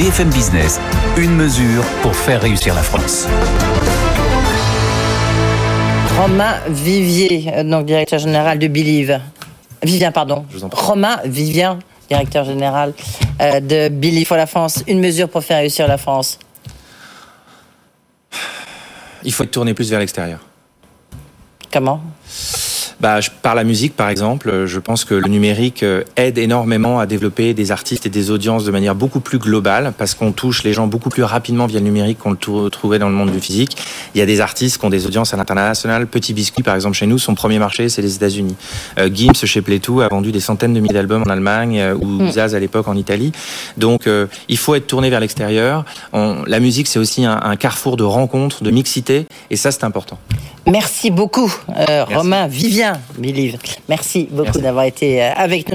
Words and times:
BFM 0.00 0.30
Business, 0.30 0.80
une 1.18 1.36
mesure 1.36 1.84
pour 2.00 2.16
faire 2.16 2.40
réussir 2.40 2.74
la 2.74 2.82
France. 2.82 3.28
Romain 6.16 6.56
Vivier, 6.70 7.52
euh, 7.52 7.64
donc 7.64 7.84
directeur 7.84 8.18
général 8.18 8.58
de 8.58 8.66
Believe. 8.66 9.20
Vivien, 9.82 10.10
pardon. 10.10 10.46
Je 10.48 10.56
vous 10.56 10.64
en 10.64 10.70
prie. 10.70 10.82
Romain 10.82 11.18
Vivien, 11.26 11.78
directeur 12.08 12.46
général 12.46 12.94
euh, 13.42 13.60
de 13.60 13.90
Believe 13.90 14.26
for 14.26 14.38
la 14.38 14.46
France. 14.46 14.82
Une 14.88 15.00
mesure 15.00 15.28
pour 15.28 15.44
faire 15.44 15.58
réussir 15.58 15.86
la 15.86 15.98
France. 15.98 16.38
Il 19.22 19.34
faut 19.34 19.44
tourner 19.44 19.74
plus 19.74 19.90
vers 19.90 20.00
l'extérieur. 20.00 20.38
Comment? 21.70 22.00
Bah, 23.00 23.20
je- 23.20 23.30
par 23.42 23.54
la 23.54 23.64
musique, 23.64 23.96
par 23.96 24.10
exemple, 24.10 24.66
je 24.66 24.78
pense 24.78 25.04
que 25.06 25.14
le 25.14 25.28
numérique 25.28 25.82
euh, 25.82 26.02
aide 26.16 26.36
énormément 26.36 27.00
à 27.00 27.06
développer 27.06 27.54
des 27.54 27.70
artistes 27.72 28.04
et 28.04 28.10
des 28.10 28.30
audiences 28.30 28.64
de 28.64 28.70
manière 28.70 28.94
beaucoup 28.94 29.20
plus 29.20 29.38
globale, 29.38 29.94
parce 29.96 30.14
qu'on 30.14 30.32
touche 30.32 30.64
les 30.64 30.74
gens 30.74 30.86
beaucoup 30.86 31.08
plus 31.08 31.22
rapidement 31.22 31.64
via 31.66 31.78
le 31.78 31.86
numérique 31.86 32.18
qu'on 32.18 32.32
le 32.32 32.68
trouvait 32.68 32.98
dans 32.98 33.08
le 33.08 33.14
monde 33.14 33.30
du 33.30 33.40
physique. 33.40 33.76
Il 34.14 34.18
y 34.18 34.22
a 34.22 34.26
des 34.26 34.40
artistes 34.42 34.76
qui 34.78 34.84
ont 34.84 34.90
des 34.90 35.06
audiences 35.06 35.32
à 35.32 35.38
l'international. 35.38 36.06
Petit 36.08 36.34
Biscuit, 36.34 36.62
par 36.62 36.74
exemple, 36.74 36.94
chez 36.94 37.06
nous, 37.06 37.18
son 37.18 37.34
premier 37.34 37.58
marché, 37.58 37.88
c'est 37.88 38.02
les 38.02 38.14
États-Unis. 38.16 38.54
Euh, 38.98 39.08
Gims, 39.12 39.32
chez 39.34 39.62
Playtoo, 39.62 40.02
a 40.02 40.08
vendu 40.08 40.30
des 40.30 40.40
centaines 40.40 40.74
de 40.74 40.80
milliers 40.80 40.92
d'albums 40.94 41.22
en 41.26 41.30
Allemagne, 41.30 41.80
euh, 41.80 41.94
ou 41.94 42.30
Zaz 42.30 42.54
à 42.54 42.60
l'époque 42.60 42.86
en 42.86 42.96
Italie. 42.96 43.32
Donc, 43.78 44.06
euh, 44.06 44.26
il 44.50 44.58
faut 44.58 44.74
être 44.74 44.86
tourné 44.86 45.08
vers 45.08 45.20
l'extérieur. 45.20 45.86
La 46.12 46.60
musique, 46.60 46.86
c'est 46.86 46.98
aussi 46.98 47.24
un, 47.24 47.40
un 47.42 47.56
carrefour 47.56 47.96
de 47.96 48.04
rencontres, 48.04 48.62
de 48.62 48.70
mixité, 48.70 49.26
et 49.50 49.56
ça, 49.56 49.70
c'est 49.70 49.84
important. 49.84 50.18
Merci 50.66 51.10
beaucoup, 51.10 51.52
euh, 51.76 52.04
Romain 52.04 52.46
Vivien, 52.46 53.00
Believe. 53.18 53.56
Merci 53.88 54.28
beaucoup 54.30 54.58
d'avoir 54.60 54.84
été 54.84 55.22
euh, 55.22 55.32
avec 55.34 55.66
nous. 55.66 55.68